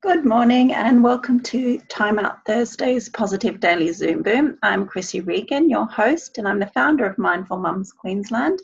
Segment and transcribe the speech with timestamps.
[0.00, 4.56] Good morning and welcome to Time Out Thursday's Positive Daily Zoom Boom.
[4.62, 8.60] I'm Krissy Regan, your host, and I'm the founder of Mindful Mums Queensland.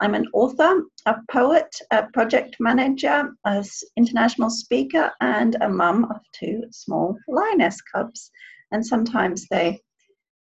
[0.00, 3.64] I'm an author, a poet, a project manager, an
[3.98, 8.30] international speaker, and a mum of two small lioness cubs.
[8.70, 9.82] And sometimes they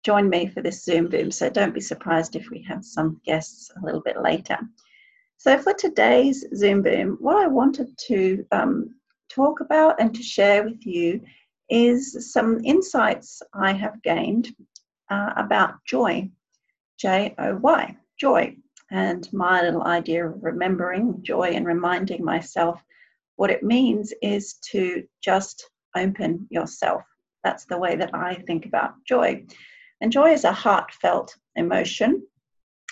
[0.06, 3.72] join me for this Zoom Boom, so don't be surprised if we have some guests
[3.82, 4.60] a little bit later.
[5.38, 8.94] So, for today's Zoom Boom, what I wanted to um,
[9.30, 11.22] talk about and to share with you
[11.70, 14.56] is some insights I have gained
[15.10, 16.30] uh, about joy,
[16.98, 18.56] J O Y, joy,
[18.92, 22.82] and my little idea of remembering joy and reminding myself
[23.36, 27.04] what it means is to just open yourself.
[27.44, 29.46] That's the way that I think about joy.
[30.02, 32.24] And joy is a heartfelt emotion.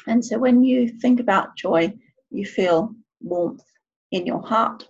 [0.07, 1.93] And so when you think about joy,
[2.29, 3.63] you feel warmth
[4.11, 4.87] in your heart.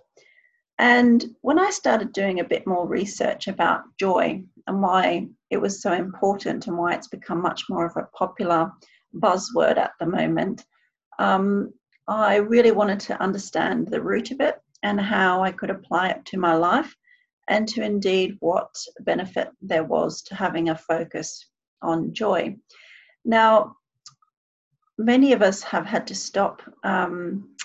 [0.78, 5.82] And when I started doing a bit more research about joy and why it was
[5.82, 8.70] so important and why it's become much more of a popular
[9.14, 10.64] buzzword at the moment,
[11.18, 11.72] um,
[12.06, 16.24] I really wanted to understand the root of it and how I could apply it
[16.26, 16.94] to my life
[17.48, 21.46] and to indeed what benefit there was to having a focus
[21.82, 22.56] on joy.
[23.24, 23.76] Now,
[24.96, 27.56] many of us have had to stop um,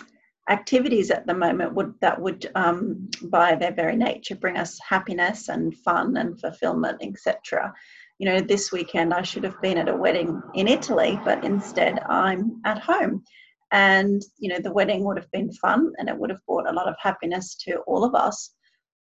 [0.50, 5.48] activities at the moment would that would um, by their very nature bring us happiness
[5.48, 7.74] and fun and fulfillment etc
[8.20, 12.00] you know this weekend i should have been at a wedding in italy but instead
[12.10, 13.24] i'm at home.
[13.72, 16.74] And you know the wedding would have been fun and it would have brought a
[16.74, 18.54] lot of happiness to all of us.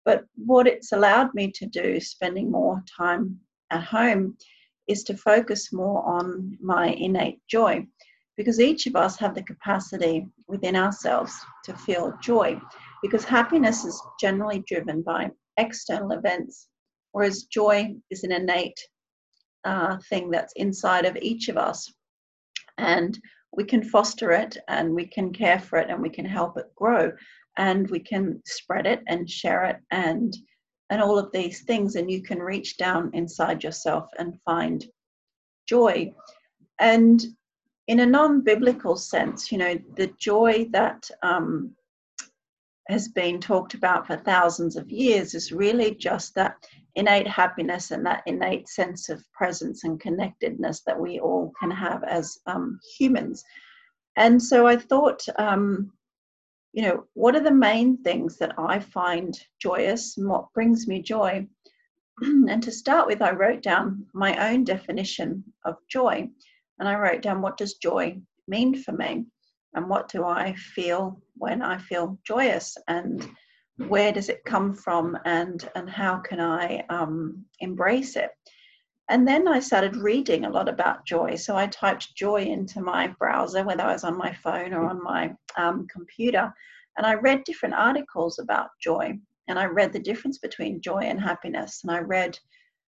[0.03, 3.39] But what it's allowed me to do spending more time
[3.71, 4.37] at home
[4.87, 7.85] is to focus more on my innate joy
[8.37, 11.33] because each of us have the capacity within ourselves
[11.65, 12.59] to feel joy
[13.01, 16.67] because happiness is generally driven by external events
[17.11, 18.79] whereas joy is an innate
[19.65, 21.91] uh, thing that's inside of each of us.
[22.77, 23.17] And
[23.51, 26.73] we can foster it and we can care for it and we can help it
[26.75, 27.11] grow
[27.57, 30.35] and we can spread it and share it and
[30.89, 34.85] and all of these things and you can reach down inside yourself and find
[35.67, 36.13] joy.
[36.79, 37.21] And
[37.87, 41.73] in a non-biblical sense, you know, the joy that um,
[42.89, 46.55] has been talked about for thousands of years is really just that
[46.95, 52.03] innate happiness and that innate sense of presence and connectedness that we all can have
[52.03, 53.43] as um, humans.
[54.17, 55.91] And so I thought, um,
[56.73, 61.01] you know, what are the main things that I find joyous and what brings me
[61.01, 61.47] joy?
[62.21, 66.29] and to start with, I wrote down my own definition of joy
[66.79, 69.25] and I wrote down what does joy mean for me?
[69.73, 72.75] And what do I feel when I feel joyous?
[72.87, 73.27] And
[73.87, 75.17] where does it come from?
[75.25, 78.31] And and how can I um, embrace it?
[79.09, 81.35] And then I started reading a lot about joy.
[81.35, 85.01] So I typed joy into my browser whether I was on my phone or on
[85.01, 86.51] my um, computer.
[86.97, 89.17] And I read different articles about joy.
[89.47, 91.81] And I read the difference between joy and happiness.
[91.83, 92.37] And I read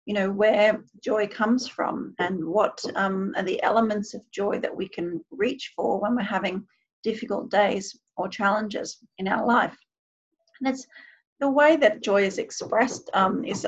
[0.07, 4.75] you know where joy comes from and what um, are the elements of joy that
[4.75, 6.66] we can reach for when we're having
[7.03, 9.78] difficult days or challenges in our life.
[10.59, 10.88] And it's
[11.41, 13.68] the way that joy is expressed um, is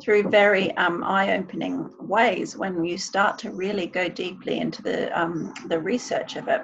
[0.00, 5.52] through very um, eye-opening ways when you start to really go deeply into the um,
[5.66, 6.62] the research of it.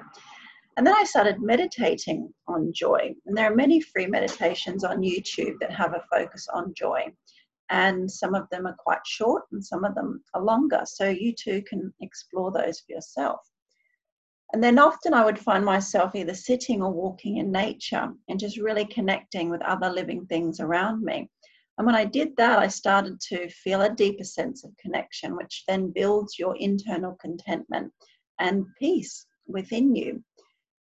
[0.77, 3.13] And then I started meditating on joy.
[3.27, 7.13] And there are many free meditations on YouTube that have a focus on joy
[7.71, 10.83] and some of them are quite short and some of them are longer.
[10.85, 13.41] So you too can explore those for yourself.
[14.53, 18.57] And then often I would find myself either sitting or walking in nature and just
[18.57, 21.29] really connecting with other living things around me.
[21.77, 25.65] And when I did that, I started to feel a deeper sense of connection, which
[25.69, 27.93] then builds your internal contentment
[28.41, 30.25] and peace within you.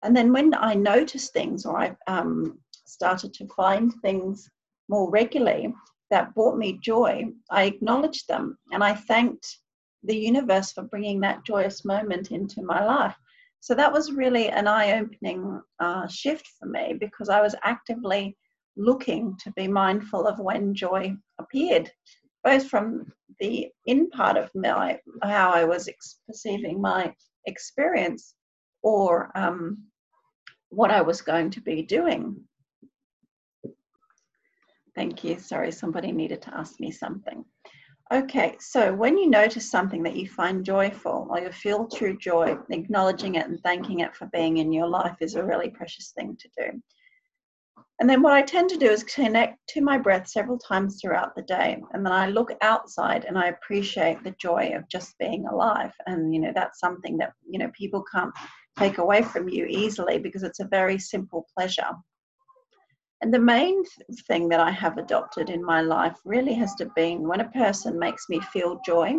[0.03, 4.48] And then when I noticed things or I um, started to find things
[4.88, 5.75] more regularly,
[6.11, 9.58] that brought me joy, I acknowledged them and I thanked
[10.03, 13.17] the universe for bringing that joyous moment into my life.
[13.61, 18.37] So that was really an eye opening uh, shift for me because I was actively
[18.76, 21.91] looking to be mindful of when joy appeared,
[22.44, 27.12] both from the in part of my, how I was ex- perceiving my
[27.47, 28.35] experience
[28.82, 29.82] or um,
[30.69, 32.37] what I was going to be doing
[34.96, 35.38] Thank you.
[35.38, 37.44] Sorry, somebody needed to ask me something.
[38.12, 42.56] Okay, so when you notice something that you find joyful or you feel true joy,
[42.70, 46.37] acknowledging it and thanking it for being in your life is a really precious thing
[46.40, 46.82] to do.
[47.98, 51.34] And then what I tend to do is connect to my breath several times throughout
[51.34, 51.82] the day.
[51.93, 55.93] And then I look outside and I appreciate the joy of just being alive.
[56.06, 58.32] And, you know, that's something that, you know, people can't
[58.78, 61.90] take away from you easily because it's a very simple pleasure.
[63.23, 63.83] And the main
[64.29, 67.99] thing that I have adopted in my life really has to be when a person
[67.99, 69.15] makes me feel joy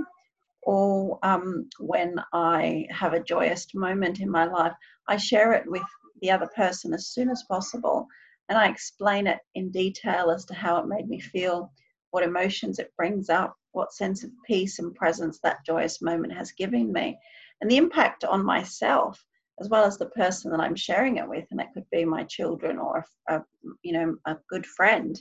[0.62, 4.74] or um, when I have a joyous moment in my life,
[5.08, 5.84] I share it with
[6.22, 8.08] the other person as soon as possible
[8.50, 11.72] and I explain it in detail as to how it made me feel,
[12.12, 16.52] what emotions it brings up, what sense of peace and presence that joyous moment has
[16.54, 17.18] given me,
[17.62, 19.24] and the impact on myself
[19.59, 22.24] as well as the person that I'm sharing it with, and it could be my
[22.24, 23.42] children or a,
[23.83, 25.19] you know a good friend,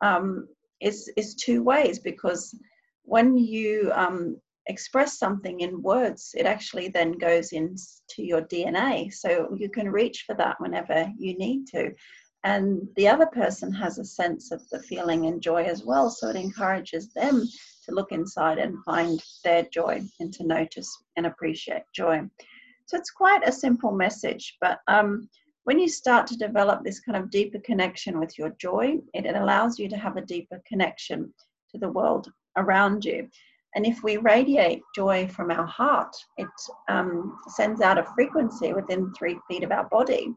[0.00, 0.48] um,
[0.80, 2.54] is is two ways because
[3.04, 7.88] when you um, express something in words, it actually then goes into
[8.18, 11.92] your DNA, so you can reach for that whenever you need to.
[12.44, 16.28] And the other person has a sense of the feeling and joy as well so
[16.28, 17.46] it encourages them
[17.84, 22.22] to look inside and find their joy and to notice and appreciate joy
[22.86, 25.28] so it's quite a simple message but um,
[25.64, 29.36] when you start to develop this kind of deeper connection with your joy it, it
[29.36, 31.32] allows you to have a deeper connection
[31.70, 33.28] to the world around you
[33.74, 36.48] and if we radiate joy from our heart it
[36.88, 40.34] um, sends out a frequency within three feet of our body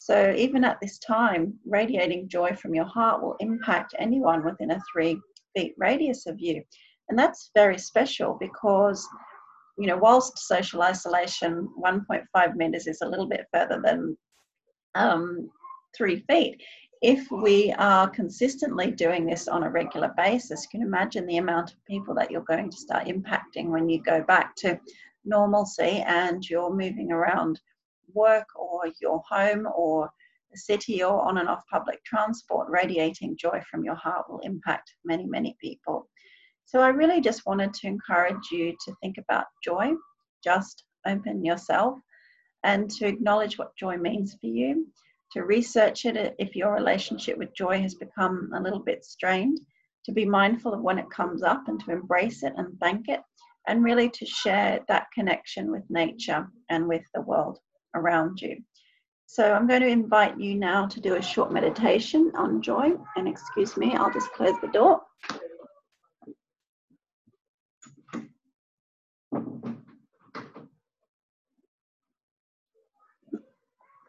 [0.00, 4.80] so even at this time, radiating joy from your heart will impact anyone within a
[4.90, 5.20] three
[5.54, 6.64] feet radius of you.
[7.10, 9.06] And that's very special because,
[9.78, 14.16] you know, whilst social isolation 1.5 meters is a little bit further than
[14.94, 15.50] um,
[15.96, 16.60] three feet,
[17.02, 21.72] if we are consistently doing this on a regular basis, you can imagine the amount
[21.72, 24.78] of people that you're going to start impacting when you go back to
[25.24, 27.60] normalcy and you're moving around
[28.12, 30.10] work or your home or
[30.50, 34.94] the city or on and off public transport, radiating joy from your heart will impact
[35.04, 36.08] many, many people.
[36.70, 39.90] So I really just wanted to encourage you to think about joy,
[40.44, 41.98] just open yourself
[42.62, 44.86] and to acknowledge what joy means for you,
[45.32, 49.58] to research it if your relationship with joy has become a little bit strained,
[50.04, 53.20] to be mindful of when it comes up and to embrace it and thank it,
[53.66, 57.58] and really to share that connection with nature and with the world
[57.96, 58.56] around you.
[59.26, 62.92] So I'm going to invite you now to do a short meditation on joy.
[63.16, 65.00] And excuse me, I'll just close the door.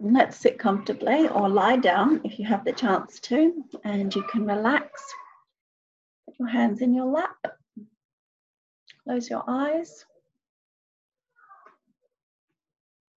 [0.04, 4.48] Let's sit comfortably or lie down if you have the chance to, and you can
[4.48, 4.90] relax.
[6.26, 7.38] Put your hands in your lap.
[9.04, 10.04] Close your eyes.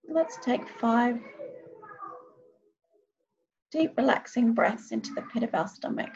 [0.06, 1.19] Let's take five
[3.72, 6.10] deep relaxing breaths into the pit of our stomach.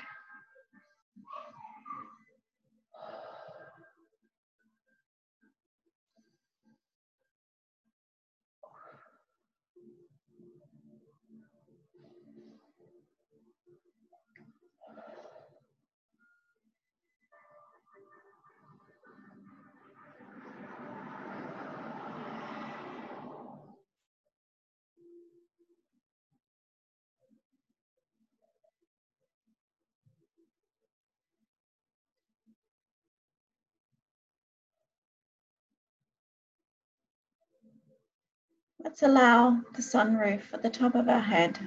[38.82, 41.58] Let's allow the sunroof at the top of our head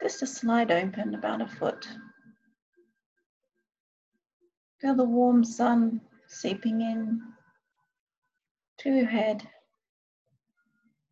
[0.00, 1.86] just to slide open about a foot.
[4.80, 7.20] Feel the warm sun seeping in
[8.78, 9.46] to your head,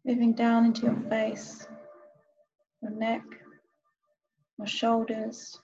[0.04, 1.68] moving down into your face,
[2.80, 3.22] your neck,
[4.58, 5.60] your shoulders,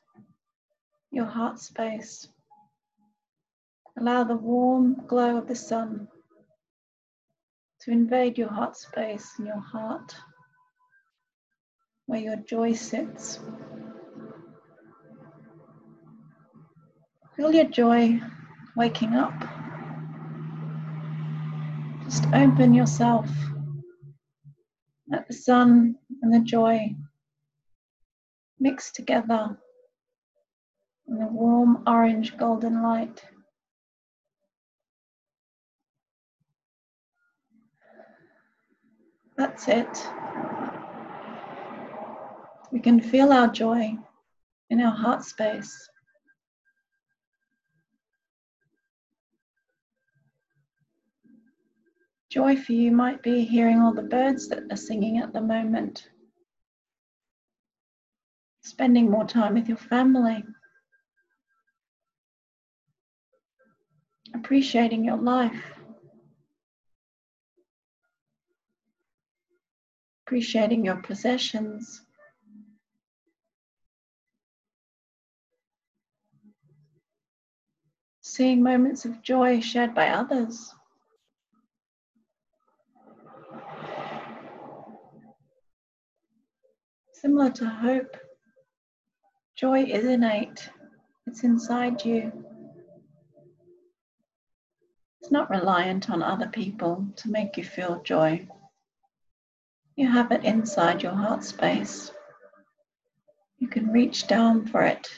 [1.11, 2.29] your heart space.
[3.99, 6.07] Allow the warm glow of the sun
[7.87, 10.13] to invade your heart space and your heart,
[12.07, 13.39] where your joy sits.
[17.37, 18.21] Feel your joy
[18.77, 19.33] waking up.
[22.03, 23.31] Just open yourself.
[25.09, 26.93] Let the sun and the joy
[28.59, 29.57] mix together
[31.07, 33.23] in the warm orange golden light.
[39.37, 40.09] That's it.
[42.73, 43.97] We can feel our joy
[44.71, 45.89] in our heart space.
[52.31, 56.09] Joy for you might be hearing all the birds that are singing at the moment.
[58.67, 60.45] spending more time with your family,
[64.35, 65.76] appreciating your life,
[70.27, 72.03] appreciating your possessions.
[78.23, 80.75] Seeing moments of joy shared by others.
[87.13, 88.17] Similar to hope,
[89.55, 90.69] joy is innate,
[91.29, 92.33] it's inside you.
[95.21, 98.49] It's not reliant on other people to make you feel joy.
[99.97, 102.13] You have it inside your heart space.
[103.59, 105.09] You can reach down for it.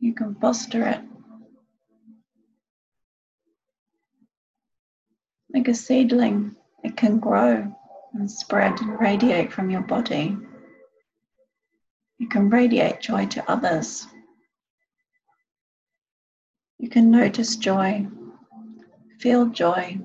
[0.00, 1.00] You can foster it.
[5.52, 7.74] Like a seedling, it can grow
[8.14, 10.36] and spread and radiate from your body.
[12.18, 14.06] You can radiate joy to others.
[16.78, 18.06] You can notice joy,
[19.18, 19.98] feel joy,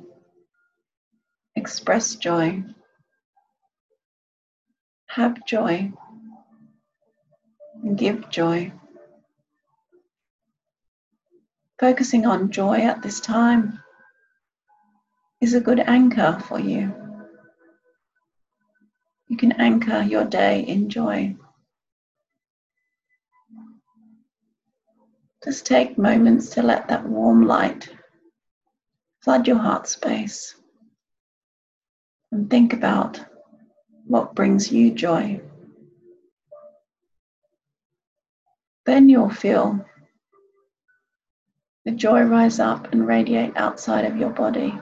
[1.56, 2.64] express joy,
[5.08, 5.92] have joy,
[7.96, 8.72] give joy.
[11.80, 13.80] Focusing on joy at this time
[15.42, 16.94] is a good anchor for you.
[19.28, 21.36] You can anchor your day in joy.
[25.44, 27.90] Just take moments to let that warm light
[29.24, 30.56] flood your heart space
[32.32, 33.20] and think about
[34.06, 35.42] what brings you joy.
[38.86, 39.86] Then you'll feel
[41.86, 44.78] the joy rise up and radiate outside of your body.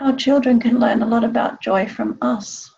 [0.00, 2.70] Our children can learn a lot about joy from us.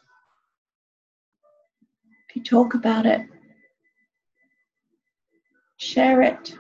[2.29, 3.27] If you talk about it,
[5.81, 6.55] share it,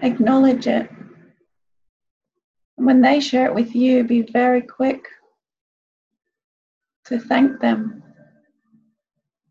[0.00, 0.88] acknowledge it.
[2.76, 5.04] And when they share it with you, be very quick
[7.06, 8.04] to thank them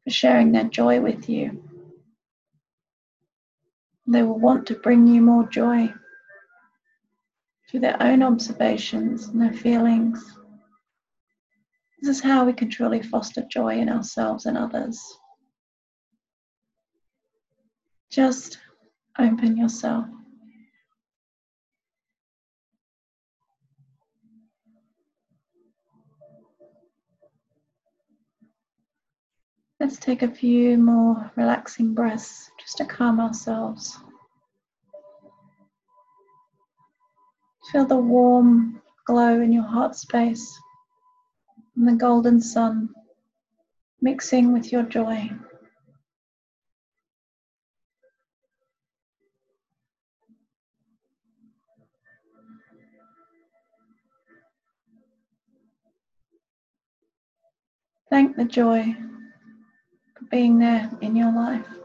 [0.06, 1.62] for sharing their joy with you.
[4.08, 5.94] They will want to bring you more joy
[7.70, 10.37] through their own observations and their feelings.
[12.00, 15.02] This is how we can truly foster joy in ourselves and others.
[18.12, 18.60] Just
[19.18, 20.06] open yourself.
[29.80, 33.98] Let's take a few more relaxing breaths just to calm ourselves.
[37.72, 40.60] Feel the warm glow in your heart space
[41.78, 42.90] and the golden sun
[44.02, 45.30] mixing with your joy.
[58.10, 58.96] Thank the joy
[60.16, 61.77] for being there in your life.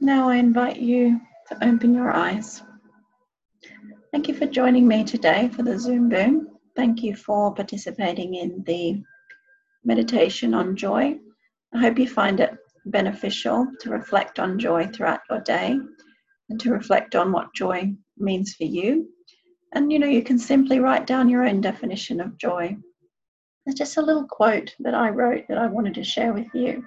[0.00, 2.62] Now I invite you to open your eyes.
[4.12, 6.58] Thank you for joining me today for the Zoom Boom.
[6.76, 9.02] Thank you for participating in the
[9.84, 11.18] meditation on joy.
[11.74, 15.78] I hope you find it beneficial to reflect on joy throughout your day
[16.50, 19.08] and to reflect on what joy means for you.
[19.72, 22.76] And you know, you can simply write down your own definition of joy.
[23.64, 26.84] There's just a little quote that I wrote that I wanted to share with you.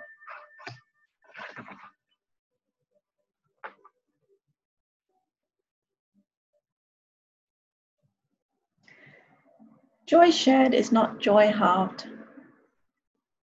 [10.10, 12.08] Joy shared is not joy halved.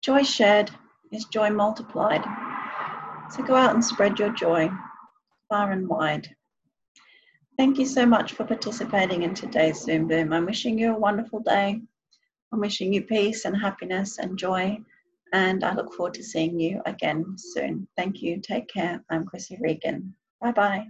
[0.02, 0.73] Joy shared
[1.12, 2.25] is joy multiplied.
[3.30, 4.70] So go out and spread your joy
[5.49, 6.28] far and wide.
[7.56, 10.32] Thank you so much for participating in today's Zoom Boom.
[10.32, 11.80] I'm wishing you a wonderful day.
[12.52, 14.76] I'm wishing you peace and happiness and joy.
[15.32, 17.87] And I look forward to seeing you again soon.
[17.96, 18.40] Thank you.
[18.40, 19.04] Take care.
[19.08, 20.16] I'm Krissy Regan.
[20.40, 20.87] Bye bye.